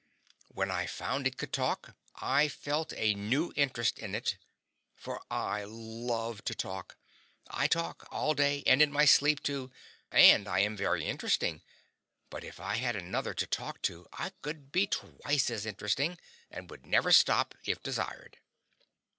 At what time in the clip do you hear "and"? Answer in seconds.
8.65-8.81, 10.11-10.47, 16.49-16.67